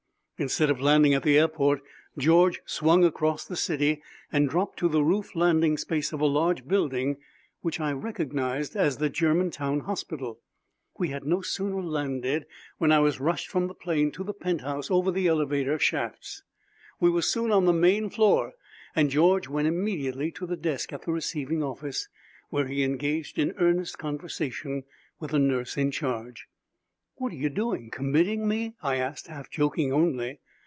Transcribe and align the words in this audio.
Instead 0.43 0.71
of 0.71 0.81
landing 0.81 1.13
at 1.13 1.21
the 1.21 1.37
airport, 1.37 1.83
George 2.17 2.63
swung 2.65 3.05
across 3.05 3.45
the 3.45 3.55
city 3.55 4.01
and 4.31 4.49
dropped 4.49 4.79
to 4.79 4.89
the 4.89 5.03
roof 5.03 5.35
landing 5.35 5.77
space 5.77 6.11
of 6.11 6.19
a 6.19 6.25
large 6.25 6.67
building 6.67 7.17
which 7.61 7.79
I 7.79 7.91
recognized 7.91 8.75
as 8.75 8.97
the 8.97 9.07
Germantown 9.07 9.81
Hospital. 9.81 10.41
We 10.97 11.09
had 11.09 11.25
no 11.25 11.43
sooner 11.43 11.79
landed 11.83 12.47
when 12.79 12.91
I 12.91 12.97
was 12.97 13.19
rushed 13.19 13.49
from 13.51 13.67
the 13.67 13.75
plane 13.75 14.09
to 14.13 14.23
the 14.23 14.33
penthouse 14.33 14.89
over 14.89 15.11
the 15.11 15.27
elevator 15.27 15.77
shafts. 15.77 16.41
We 16.99 17.11
were 17.11 17.21
soon 17.21 17.51
on 17.51 17.65
the 17.65 17.71
main 17.71 18.09
floor 18.09 18.53
and 18.95 19.11
George 19.11 19.47
went 19.47 19.67
immediately 19.67 20.31
to 20.31 20.47
the 20.47 20.57
desk 20.57 20.91
at 20.91 21.03
the 21.03 21.11
receiving 21.11 21.61
office, 21.61 22.09
where 22.49 22.65
he 22.65 22.83
engaged 22.83 23.37
in 23.37 23.53
earnest 23.59 23.99
conversation 23.99 24.85
with 25.19 25.29
the 25.29 25.37
nurse 25.39 25.77
in 25.77 25.91
charge. 25.91 26.47
"What 27.15 27.31
are 27.33 27.35
you 27.35 27.49
doing 27.49 27.91
committing 27.91 28.47
me?" 28.47 28.73
I 28.81 28.95
asked, 28.95 29.27
half 29.27 29.47
joking 29.51 29.93
only. 29.93 30.39